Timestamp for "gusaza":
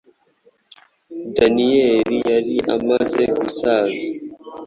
3.37-4.07